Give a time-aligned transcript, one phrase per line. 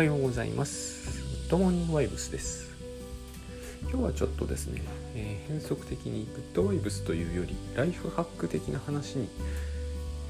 [0.00, 1.10] はようございます。
[1.10, 2.70] グッドモーニングワイブスです。
[3.82, 4.80] 今日はちょっとですね、
[5.14, 9.28] えー変則的にグッドワイブスというよりライフハック的な話に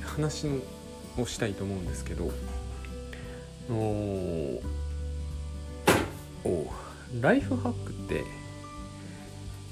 [0.03, 0.59] 話の
[1.19, 2.33] をしたいと思うんですけど、
[3.71, 4.61] お
[6.45, 6.67] お
[7.21, 8.25] ライフハックって、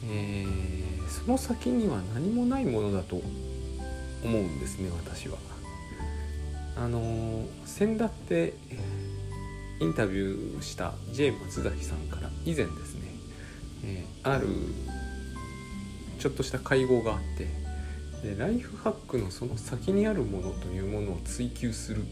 [0.04, 5.38] えーその先には何もないものだと思うんですね私は。
[6.76, 8.54] あの先だって
[9.80, 13.02] インタビューした J 松崎さんから以前ですね、
[13.84, 14.46] えーある
[16.18, 17.46] ちょっとした会合があって
[18.28, 22.02] でライフハックのその先にあるものというものを追求する、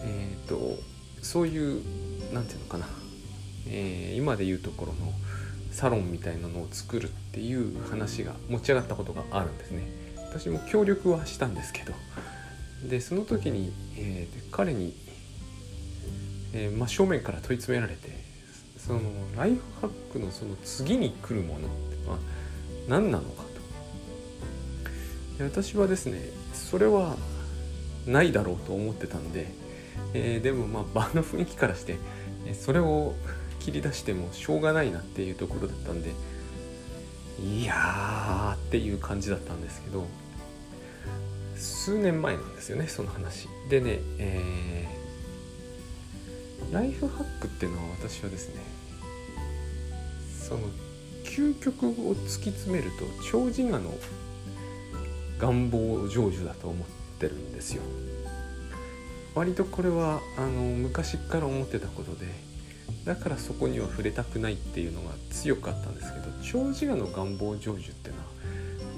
[0.00, 0.78] えー、と
[1.20, 1.82] そういう
[2.32, 2.86] なんていうのかな、
[3.68, 5.12] えー今でいうところの
[5.70, 9.86] サロンみたいなのを作るっていう話が持ち上がったことがあるんですね。
[10.32, 11.92] 私も協力はしたんですけど。
[12.88, 14.94] でその時に、えー彼に、
[16.56, 18.08] えー真正面から問い詰められて
[18.78, 19.00] その
[19.36, 22.18] ライフハックのその次に来るものってのは
[22.88, 23.46] 何なのかと。
[25.44, 26.22] 私はですね
[26.54, 27.16] それは
[28.06, 29.48] ないだろうと思ってたんで、
[30.14, 31.96] えーでもまあ場の雰囲気からして
[32.54, 33.14] それを
[33.60, 36.12] 切り出してもしょうがないなっていうところだったんで
[37.42, 40.06] いやーっていう感じだったんですけど
[41.56, 43.48] 数年前なんですよねその話。
[43.68, 45.05] でね、えー
[46.72, 48.62] ライフハックっていうのは私はですね
[50.46, 50.60] その
[51.24, 53.92] 究極を突き詰めると長寿我の
[55.38, 56.86] 願望成就だと思っ
[57.18, 57.82] てるんですよ。
[59.34, 62.26] 割とこれはあの昔から思ってたことで
[63.04, 68.26] だからそこには触れたくないっていうのが強くあったんですけど長寿我の願望成就っていうのは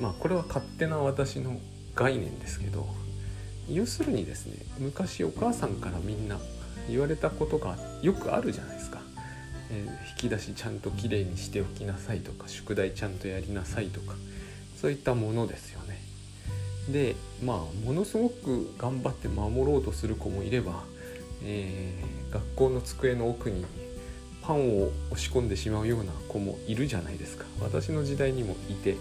[0.00, 1.58] まあこれは勝手な私の
[1.96, 2.86] 概念ですけど
[3.68, 6.38] 要するにですね昔お母さんからみんな
[6.88, 9.00] 言われたことがよくあるじゃないですか、
[9.70, 14.16] えー引き出しちゃんときれいにしておきなさいとか宿題ちゃんとやりなさいとか
[14.80, 16.00] そういったものですよね。
[16.90, 20.82] でまあものすごく頑張って守ろうとする子もいれば、
[21.44, 23.64] えー学校の机の奥に
[24.42, 27.44] パンを押し込んでしまうような子もいるじゃないですか。
[27.60, 28.96] 私の時代にもいて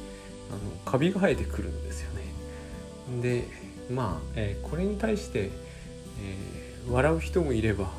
[0.51, 3.21] あのカビが生えてくるんですよね。
[3.21, 3.47] で
[3.91, 7.89] まあ、えーこれに対して、えー笑う人もいれば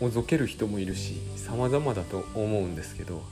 [0.00, 3.22] おぞける人もいるし様々だと思うんですけど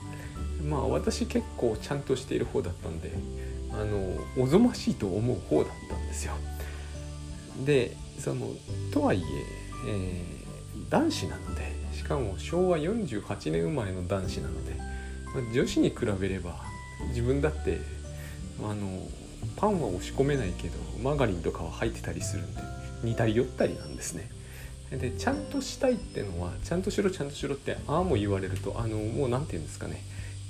[0.67, 3.11] まあ私結構ちゃんとしている方だったんで
[3.71, 6.33] あのおぞましいと思う方だったんですよ。
[7.65, 8.47] でその
[8.91, 9.21] とはいえ
[9.87, 10.41] えー
[10.89, 14.75] 男子なのでしかも昭和48年生まれの男子なので、
[15.33, 16.61] まあ女子に比べれば
[17.09, 17.79] 自分だって
[18.61, 19.07] あの
[19.55, 22.61] パンは押し込めないけどマーガリンとかは入ってたりするんで
[23.03, 24.29] 似たり寄ったりなんですね。
[24.97, 30.03] でちゃんとしたいってのはちゃんとしろちゃんとしろってああも言われるとあのもう何て言うんですかね。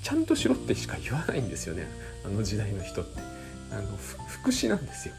[0.04, 1.88] ちゃんとしろってしか言わないんですよね。
[2.26, 3.20] あの時代の人って。
[3.72, 3.98] あの
[4.28, 5.14] 福祉なんですよ。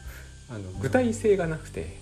[0.49, 1.97] あの具体性がなくて、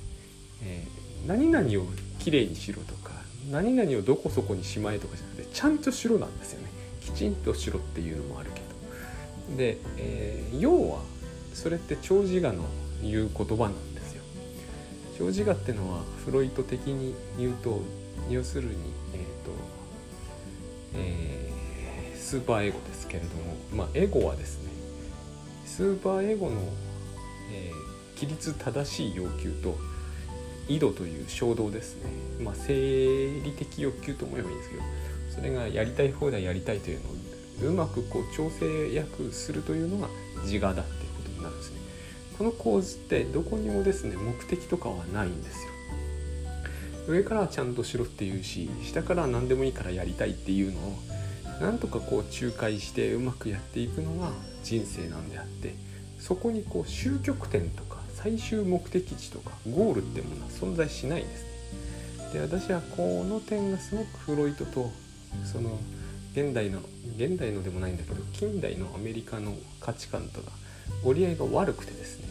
[0.64, 1.86] えー何々を
[2.18, 3.12] きれいにしろとか
[3.52, 6.72] 何々をどこそこにしまえとかじゃなくてちゃんとしろなんですよね。
[7.00, 8.62] きちんとしろっていうのもあるけ
[9.52, 9.58] ど。
[9.58, 11.02] で、えー要は
[11.54, 12.64] それって長寿我の
[13.04, 14.01] 言う言葉なんで
[15.22, 17.82] すよ長寿我ってのはフロイト的に言うと
[18.30, 18.76] 要するに
[19.14, 19.52] えっ、と、
[20.96, 21.52] えー
[22.18, 24.72] スーパーエゴですけれどもまあエゴはですね
[25.66, 26.62] スーパーエゴの、
[27.52, 29.76] えー規律正しい要求と
[30.68, 32.12] 井戸という衝動ですね。
[32.40, 34.84] まあ生理的欲求と思えばいいんですけど
[35.36, 40.08] それがやりたい放題やりたいというのをうまくこう調整役するというのが
[40.44, 41.81] 自我だっていうことになるんですね。
[42.42, 45.72] この構図ってどこにもですね目的とかはないんですよ。
[47.08, 54.32] 上からちゃんとしろって言うし下から何でもいいからやりたいっていうのをなんとかこう仲介してうまくやっていくのが
[54.64, 55.76] 人生なんであって
[56.18, 61.50] そこにこう終局点とか最終目的地とかゴールってものは存在しないんですね。
[62.34, 64.90] で私はこの点がすごくフロイトと
[65.46, 65.78] その
[66.34, 66.80] 現代の
[67.18, 70.52] 現代のでもないんだけど近代のアメリカの価値観とが
[71.04, 72.31] 折り合いが悪くてですね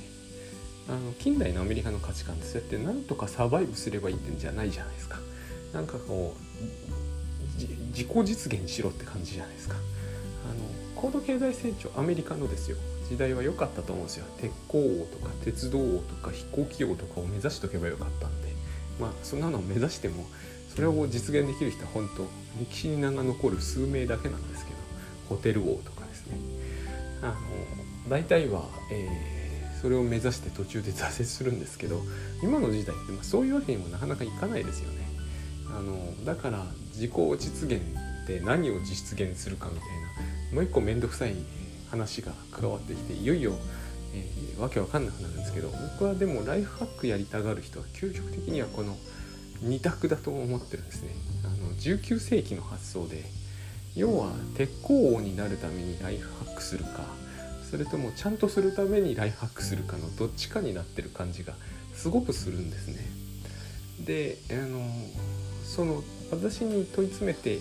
[0.88, 5.18] あの近代のアメリカの価値観ってそうやってなんとかサバイブすればいいってんじゃないじゃないですか。
[5.72, 7.60] なんかこう
[7.92, 9.76] 自己実現しろって感じじゃないですか。
[9.76, 12.76] あの高度経済成長アメリカのですよ。
[13.08, 14.26] 時代は良かったと思うんですよ。
[14.40, 18.50] 鉄鋼王とか鉄道王とか飛行機王とかを目指しとけばよかったんで。
[19.00, 20.26] まあそんなのを目指しても
[20.74, 22.26] それを実現できる人は本当
[22.60, 24.76] 歴史に名が残る数名だけなんですけど
[25.30, 26.36] ホテル王とかですね。
[27.22, 27.34] あの
[28.10, 29.39] 大体は、えー
[29.80, 32.00] それを目指して途中で挫折するんですけど
[32.42, 35.08] 今の時代ってまあそういうわけにもなかなかいかないですよね。
[35.68, 37.80] あのだから自己実現
[38.24, 39.88] って何を実現するかみたい
[40.52, 41.34] なもう一個面倒くさい
[41.90, 43.52] 話が加わってきていよいよ、
[44.14, 45.68] えー、わけわかんなくなるんですけど
[45.98, 48.96] 僕はでもライフハックやりたがる人は究極的にはこの
[49.64, 51.10] 2択だと思ってるんですね。
[51.44, 53.24] あの19世紀の発想で
[53.94, 57.04] 要は鉄鋼王になるためにライフハックするか
[57.70, 61.54] それともちゃんとするためにライフハックするかのどっちかになってる感じが
[61.94, 62.96] すごくするんですね。
[64.04, 64.84] であの
[65.62, 66.02] その
[66.32, 67.58] 私に問い詰めて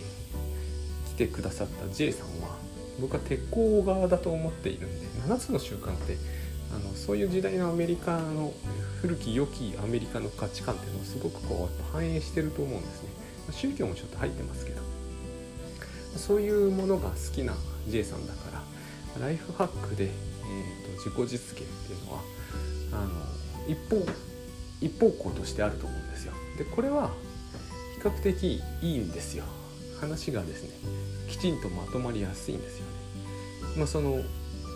[1.10, 2.58] 来てくださった J さんは
[3.00, 6.18] 僕は鉄鋼側だと思っているんで7つの習慣って
[6.74, 8.54] あのそういう時代のアメリカの
[9.02, 13.10] 古き良きアメリカの価値観っていうのをすごくこう反映してると思うんですね
[13.52, 14.82] 宗教もちょっと入ってますけど
[16.16, 17.54] そういうものが好きな
[17.88, 18.59] J さんだから
[19.20, 22.22] ライフハックで、えーと、自己実現っていうのは
[22.94, 23.12] あの
[23.68, 24.06] 一方
[24.82, 27.12] 一方向としてあると思うんですよでこれは
[27.96, 29.44] 比較的いいんですよ
[30.00, 30.70] 話がですね
[31.30, 32.92] きちんとまとまりやすいんですよね。
[33.78, 34.22] まあ、その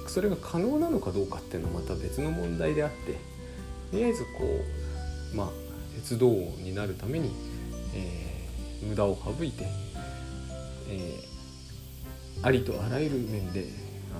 [0.07, 3.13] それが可能なのかどうかっていうのはまた別の問題であって
[3.91, 4.43] とりあえずこ
[5.33, 5.49] うまあ
[5.95, 7.31] 鉄道になるために、
[7.95, 9.65] えー、無駄を省いて、
[10.89, 13.65] えー、ありとあらゆる面で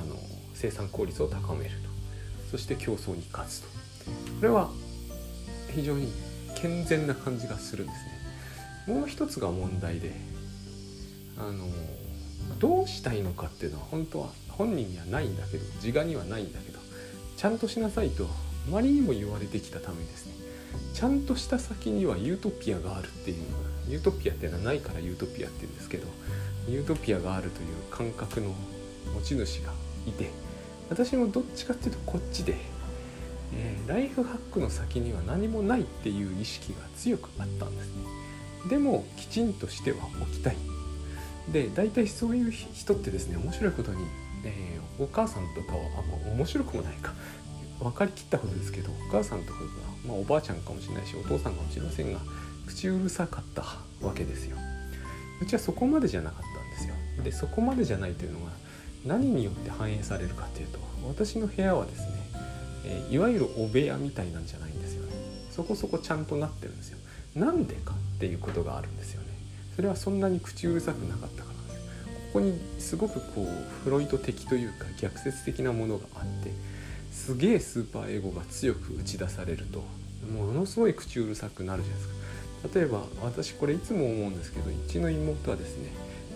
[0.02, 0.16] あの
[0.54, 1.94] 生産効率を高めると。
[2.52, 3.68] そして競争に勝つと。
[3.68, 4.70] これは
[5.74, 6.12] 非常に
[6.56, 8.06] 健全な感じがするんです
[8.88, 8.96] ね。
[8.96, 10.12] もう一つが問題で
[11.38, 11.68] あの
[12.60, 16.80] どうしたいのかっていうのは本当は本人にはないんだけど自我にはないんだけど
[17.38, 18.28] ちゃんとしなさいとあ
[18.70, 20.34] まりにも言われてきたためですね。
[20.94, 23.38] ちゃんとした先にはユートピアがあるっていう
[23.90, 26.08] ユートピアっていうのはないからユートピアって言うんですけど
[26.68, 28.54] ユートピアがあるという感覚の
[29.14, 29.74] 持ち主が
[30.08, 30.30] いて
[30.90, 32.56] 私もどっちかっていうとこっちで、
[33.56, 38.04] えー、ライフハックの先には何もないっていう意識が強くあったんですね。
[38.70, 40.58] でもきちんとしてはおきたい。
[41.52, 44.06] で大体そういう人ってですね面白いことに、
[44.46, 45.82] えー、お母さんとかは
[46.28, 47.14] あ面白くもないか。
[47.80, 49.66] 分かりきったことですけどお母さんとかが、
[50.08, 52.20] まあ、おばあちゃんかもしれないしお父さんかもしれませんが
[52.66, 53.62] 口うるさかった
[54.06, 54.58] わけですよ。
[55.42, 56.96] うちはそこまでじゃなかったんですよ。
[57.24, 58.52] でそこまでじゃないというのが
[59.06, 62.06] 何によって反映されるかっていうと私の部屋はですね、
[62.86, 65.14] え、いわゆるお部屋みたいなんじゃないんですよね。
[65.52, 66.98] そこそこちゃんとなってるんですよ。
[67.36, 69.28] なんでかっていうことがあるんですよね。
[69.76, 71.86] それはそんなに口うるさくなかったからです
[72.34, 76.52] ここにすごくこうフロイト的というか逆説的なものがあって
[77.12, 79.84] すげえスーパーエゴが強く打ち出されると
[80.32, 82.80] ものすごい口うるさくなるじゃないですか。
[82.80, 85.90] 例えば私これいつも思うんですけどうちの妹はですね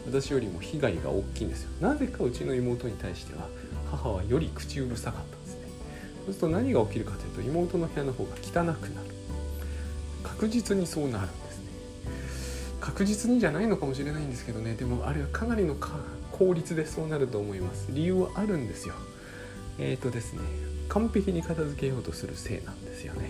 [0.08, 1.70] 私よりも被害が大きいんですよ。
[1.82, 3.48] なぜかうちの妹に対しては
[3.92, 5.68] 母はより口うるさかったんですね。
[6.26, 9.08] そうすると何が起きるかというと妹の部屋の方が汚くなる。
[10.24, 11.66] 確実にそうなるんですね。
[12.80, 14.76] 確実にじゃないのかもしれないんですけどね。
[14.76, 15.76] でもあれはかなりの
[16.32, 17.88] 効率でそうなると思います。
[17.90, 18.96] 理由はあるんですよ。
[19.80, 20.42] えっ、ー、とですね
[20.90, 23.30] 完璧に片付けようとするせいなんですよね。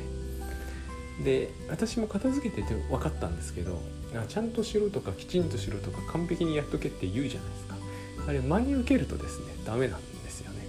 [1.23, 3.81] で私も片付けてて分かったんですけど
[4.27, 7.75] ちゃんとしろとかきちんとしろとか完璧にやっとけって言うじゃないですか。
[8.27, 10.67] あれ真に受けるとですねダメなんですよね。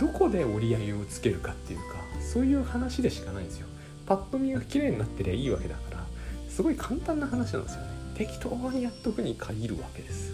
[0.00, 1.84] どこで折り合いをつけるかっていうか
[2.20, 3.66] そういう話でしかないんですよ。
[4.06, 6.04] パッと見が綺麗になってりゃいいわけだから
[6.48, 7.88] すごい簡単な話なんですよね。
[8.14, 10.32] 適当にやっとくに限るわけです。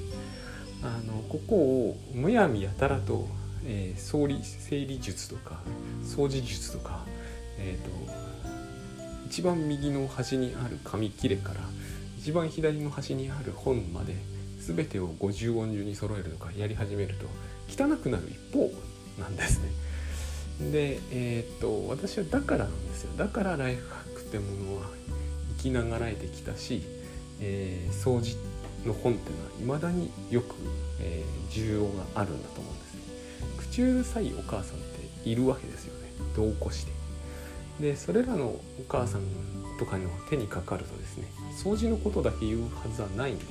[0.82, 3.26] あのここをむやみやたらと
[3.66, 5.60] えー、総理整理術とか
[6.02, 7.00] 掃除術とか、
[7.58, 7.90] えーと、
[9.26, 11.60] 一番右の端にある紙切れから
[12.24, 14.14] 一番左の端にある本まで
[14.58, 17.26] 全てを50音順に揃えるとかやり始めると
[17.68, 18.72] 汚くなる一方
[19.20, 19.68] なんですね。
[20.72, 24.86] で、えー、っと私はだからなんですよだからライフハックってものは
[25.58, 26.80] 生きながらえてきたし、
[27.42, 28.38] えー、掃除
[28.86, 30.54] の本っていうのはいまだによく、
[31.02, 33.00] えー、需要があるんだと思うんですね。
[33.58, 36.92] 口うるさいお母さんっているわけですよね度を越して
[37.80, 41.26] でそれらのお母さんとかの手にかかるとですね
[41.62, 43.44] 掃除のことだけ言うはずはないんで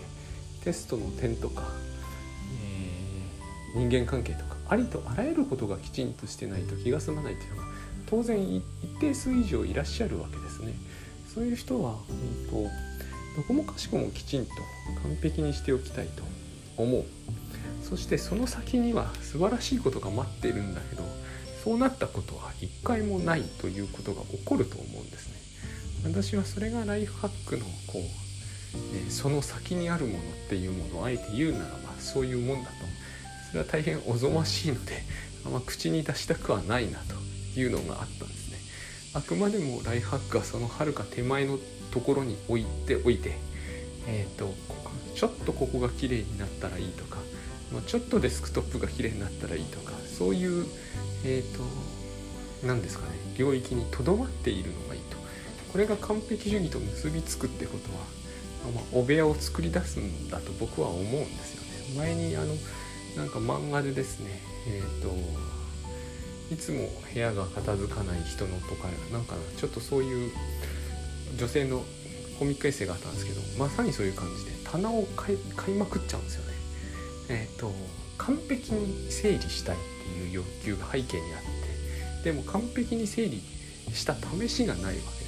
[0.63, 1.63] テストの点とか、
[3.73, 7.67] えー、人間関係とかありとあらゆることがきちんとしてないと気が済まないというのが
[8.05, 8.63] 当然一
[8.99, 10.73] 定数以上いらっしゃるわけですね。
[11.33, 12.69] そういう人は、うんと、
[13.35, 14.51] どこもかしこもきちんと
[15.01, 16.23] 完璧にしておきたいと
[16.77, 17.05] 思う。
[17.81, 21.03] そしてその先には素晴らしいことが待っているんだけど
[21.63, 25.42] そうなったことは一回もないということが起こると思うんですね。
[26.03, 28.01] 私はそれがライフハックのこう、
[28.95, 32.75] えその先にあるものっていうものをあえて言うならばそういうもんだと。
[33.49, 35.03] それは大変おぞましいので
[35.45, 38.57] あんま口に出したくはないなというのがあったんですね。
[39.13, 41.59] あくまでもライフハックはそのはるか手前の
[41.91, 43.37] ところに置いておいて
[44.07, 44.53] えーと、
[45.15, 47.17] ちょっとここが綺麗になったらいいとか、
[47.71, 50.65] まあ、ちょっとデスクトップが綺麗になったらいいとかそういう
[51.25, 51.63] えっ、ー、と
[52.65, 55.22] 何ですかね領域にとどまっているのがいいと。
[55.73, 62.53] これが完璧主義と結びつくってことは、まあ、お部屋を作り出すんだと僕は思うんですよね前にあの
[63.17, 65.09] なんか漫画でですねえっ、ー、と
[66.53, 70.31] いつも部屋が片付かない人のとかなんかちょっとそういう
[71.37, 71.83] 女性の
[72.37, 76.53] コミックエッセイがあったんですけどまさにそういう感じで棚を買い買いまくっちゃうんですよね。
[77.29, 77.71] えっ、ー、と
[78.19, 81.41] 完璧に整理したいっていう欲求が背景にあっ
[82.23, 83.41] てでも完璧に整理
[83.91, 85.22] した試しがないわけ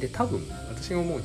[0.00, 0.08] で。
[0.08, 1.24] 多分私が思うに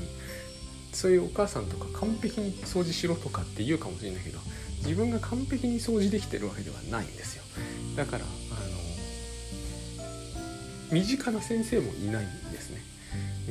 [0.93, 4.39] そういうお母さんとか完璧に掃除しろとかって言うかもしれないけど
[4.77, 7.43] 自分が完璧に掃除できてるわけではないんですよ
[7.95, 8.27] だからあの
[10.91, 12.81] 身近な先生もいないんですね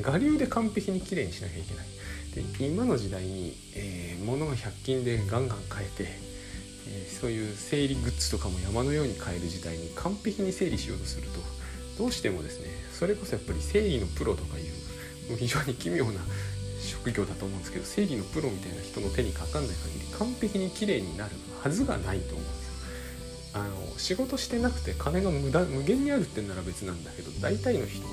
[0.04, 1.86] 我流で完璧にきれいにしなきゃいけない
[2.58, 6.08] で今の時代に、えー、物が100均でガンガン買えて、
[6.88, 11.40] えー、そういう整理グッズとかも山のように買える時代に完璧に整理しようとすると
[11.98, 14.64] どうしてもですねそれこそやっぱり整理のプロとかいう
[15.34, 16.20] 非常に奇妙な
[16.80, 22.66] 職業だと思うんですけど整理のプロみたいな人の手にかかんない限り完璧に綺麗になるはずがないと思うんです
[23.54, 28.12] あの仕事してなくて金が無駄無限にあるってんなら別なんだけど大体の人は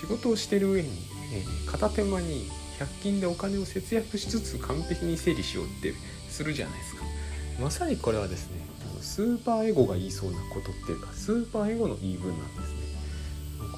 [0.00, 0.88] 仕事をしてる上に、
[1.32, 2.48] えー、片手間に
[2.80, 5.94] 100均でお金を節約しつつ完璧に整理しようって
[6.28, 7.04] するじゃないですか。
[7.60, 8.56] まさにこれはですね
[8.90, 12.79] あのスーパーエゴが言いそうなことっていうかスーパーエゴの言い分なんですね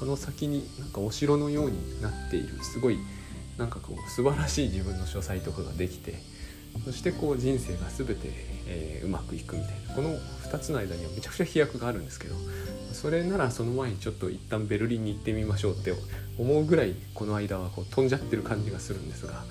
[0.03, 2.99] この先になんかお城のようになっているすごい
[3.57, 6.17] なんかこう素晴らしい自分の書斎とかができて
[6.85, 8.29] そしてこう人生が全て、
[8.67, 10.11] え、うまくいくみたいなこの
[10.51, 12.35] 2つの間にはめちゃくちゃ飛躍があるんですけど
[12.93, 15.95] それならその前にちょっと一旦ベルリンに行ってみましょうって
[16.37, 19.45] 思うぐらいこの間はこう飛んじゃってる感じがするんですが、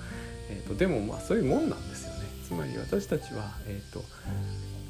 [0.50, 2.26] えーと、でもまあそういうもんなんですよね。
[2.46, 4.04] つまり私たちは、えーと、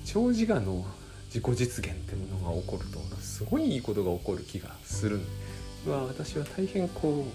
[0.07, 0.85] 長自我の
[1.27, 5.52] 自己実現ってものが起こるとすごいいいことが起こる気がするんです
[5.91, 7.31] は私は大変こう、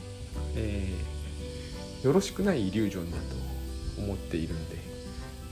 [0.56, 4.78] えー、よろしくないイリュージョンだと思っているんで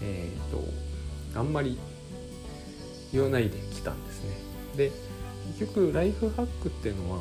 [0.02, 1.78] え、ー、とあんまり
[3.12, 4.32] 言わないで来たんですね。
[4.76, 4.92] で
[5.58, 7.20] 結局ライフハックっていうのは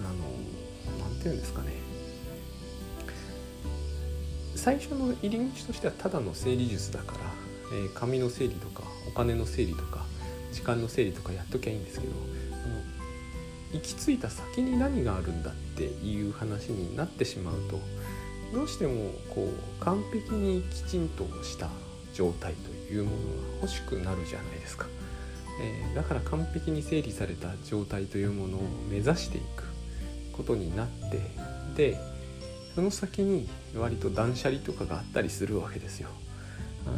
[0.00, 1.72] あの何て言うんですかね。
[4.54, 7.18] 最初の入り口としてはただの整理術だから、
[7.72, 10.04] えー、紙の整理とかお金の整理とか
[10.52, 12.12] 時間の整理とかやっときゃいいんですけど
[13.82, 17.80] き着いた先に何があるんだっていう話になってしまうと
[18.52, 21.68] どうしてもこう完璧にきちんとした
[22.14, 23.22] 状態というものが
[23.62, 24.86] 欲しくなるじゃないですか、
[25.60, 28.60] えー、だから完璧に整理された状態というものを
[28.90, 29.64] 目指していく
[30.32, 31.20] ことになって
[31.76, 31.98] で
[32.74, 36.08] その先に割と断捨離とかがあったりするわけですよ。
[36.86, 36.96] あの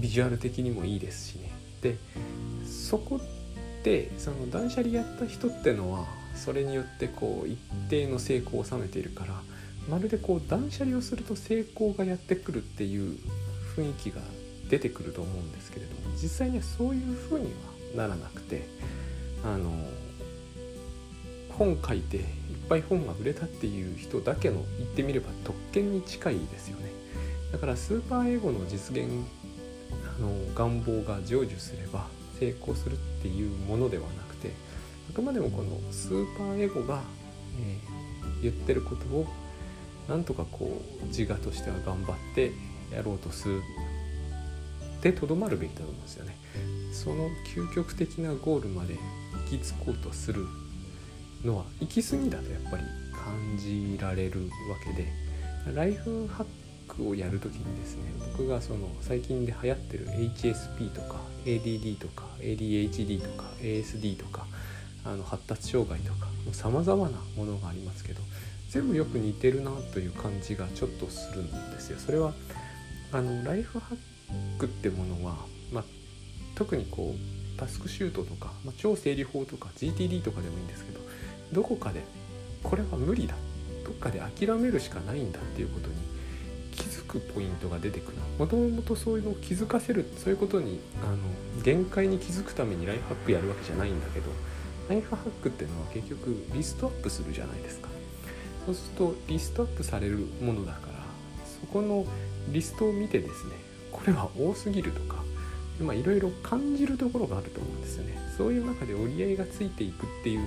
[0.00, 1.50] ビジュアル的にもいいですしね。
[1.82, 1.96] で
[2.64, 3.20] そこ
[3.84, 7.58] でその断捨離やった人ってのはそれによってこう一
[7.88, 9.40] 定の成功を収めているから
[9.88, 13.18] まるでこう断捨離をすると成功がやってくるっていう
[13.76, 14.20] 雰囲気が
[14.68, 17.46] 出てくると思うんですけれども実際にはそういうふうに
[17.96, 18.66] はならなくて
[19.44, 19.72] あの
[21.50, 22.24] 本書いていっ
[22.68, 26.92] ぱい本が売れたっていう人だけの言ってみれば特権に近いですよね。
[27.50, 29.08] だからスーパーエゴの実現
[30.18, 32.06] あの願望が成就すれば
[32.38, 34.52] 成功するっていうものではなくて
[35.10, 37.02] あくまでもこのスーパーエゴが、
[37.60, 39.26] えー、言ってることを
[40.08, 42.52] なんとかこう自我としては頑張って
[42.92, 43.62] やろうとする
[45.02, 46.36] でとどまるべきだと思うんですよね。
[46.92, 48.96] その究極的なゴールまで
[49.50, 50.46] 行き着こうとする
[51.44, 55.12] のは行き過ぎだとやっぱり感じられるわけで
[55.72, 56.46] ライフハッ
[56.88, 58.02] クをやる時にですね
[58.36, 64.46] 僕がその最近で流行ってる HSP とか ADD とか ADHD とか ASD とか
[65.04, 68.20] あの発達障害とかさまざまなものがありますけど
[68.70, 71.98] 全部よく似てるなという感じがちょっとするんですよ。
[71.98, 72.34] それは
[73.12, 75.36] あのライフハックってものは、
[75.72, 75.84] まあ、
[76.54, 81.00] 特にこうタスクシュートとか、まあ、超整理法とか GTD とかでもいいんですけど
[81.52, 82.02] どこかで
[82.62, 83.34] これは無理だ
[83.84, 85.94] どっかで諦めるしかないんだっていうことに
[87.08, 88.18] くポイントが出てくる。
[88.38, 91.16] もともとそういうのを気づかせるそういうことにあの
[91.62, 94.30] 限界に気づくためにライフハックやるわけじゃないんだけど
[94.88, 97.88] ライフハックっていうのは結局リストアップするじゃないですか。
[98.66, 101.04] そうするとリストアップされるものだから
[101.60, 102.06] そこの
[102.50, 103.52] リストを見てですね
[103.90, 105.24] これは多すぎるとか
[105.80, 108.18] まあいろいろ感じるところがあると思うんですよね。
[108.36, 110.46] そういう中で折り合いがついていくっていうの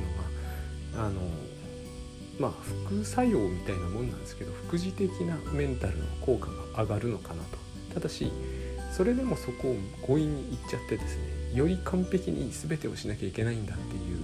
[0.98, 1.22] があの
[2.42, 2.52] まあ
[2.88, 7.58] 副作用みたいなもんなんですけど副次的なメンタルの効果が上がるのかなと
[7.94, 8.32] ただし
[8.92, 9.76] それでもそこを
[10.08, 14.20] 強引に言っちゃってですねより完璧に全てをしなきゃいけないんだっていう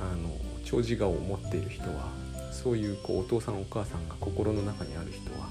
[0.00, 0.30] あの
[0.64, 2.10] 長寿顔を持っている人は
[2.52, 5.48] そういうこうお父さんお母さんが心の中にある人は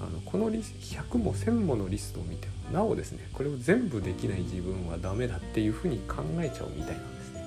[0.00, 7.46] あのこのリ100も1000ものリストを見てもなおですねこれを全部できない自分はダメだっていうふうに考えちゃうみたいなんですね。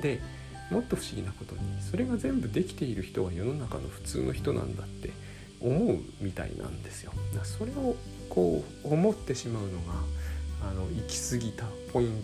[0.00, 0.20] で
[0.70, 5.10] もっと不思議なことにそれが全部できている人は世の中の普通の人なんだって
[5.60, 7.12] 思うみたいなんですよ。
[7.42, 7.96] それを
[8.28, 9.94] こう思ってしまうのが
[10.70, 12.22] あの行き過ぎたポイン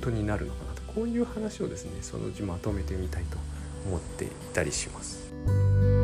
[0.00, 3.36] トになるのかなとこういう話をですねそのうちまとめてみたいと
[3.86, 5.99] 思っていたりします。